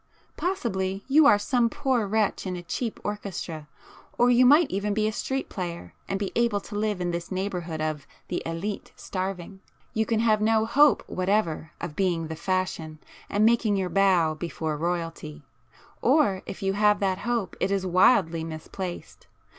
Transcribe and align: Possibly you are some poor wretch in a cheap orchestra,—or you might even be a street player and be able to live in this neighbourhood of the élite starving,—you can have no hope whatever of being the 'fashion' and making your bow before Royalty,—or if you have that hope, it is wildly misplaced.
Possibly 0.35 1.03
you 1.07 1.27
are 1.27 1.37
some 1.37 1.69
poor 1.69 2.07
wretch 2.07 2.47
in 2.47 2.55
a 2.55 2.63
cheap 2.63 2.99
orchestra,—or 3.03 4.31
you 4.31 4.47
might 4.47 4.71
even 4.71 4.95
be 4.95 5.07
a 5.07 5.11
street 5.11 5.47
player 5.47 5.93
and 6.09 6.17
be 6.19 6.31
able 6.35 6.59
to 6.59 6.73
live 6.73 6.99
in 6.99 7.11
this 7.11 7.31
neighbourhood 7.31 7.79
of 7.81 8.07
the 8.27 8.41
élite 8.43 8.87
starving,—you 8.95 10.05
can 10.07 10.19
have 10.19 10.41
no 10.41 10.65
hope 10.65 11.07
whatever 11.07 11.69
of 11.79 11.95
being 11.95 12.29
the 12.29 12.35
'fashion' 12.35 12.97
and 13.29 13.45
making 13.45 13.75
your 13.77 13.89
bow 13.89 14.33
before 14.33 14.75
Royalty,—or 14.75 15.43
if 16.47 16.63
you 16.63 16.73
have 16.73 16.99
that 16.99 17.19
hope, 17.19 17.55
it 17.59 17.69
is 17.69 17.85
wildly 17.85 18.43
misplaced. 18.43 19.27